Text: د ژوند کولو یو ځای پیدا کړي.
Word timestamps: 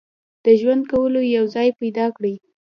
د 0.45 0.45
ژوند 0.59 0.83
کولو 0.91 1.19
یو 1.35 1.45
ځای 1.55 1.69
پیدا 1.79 2.05
کړي. 2.15 2.33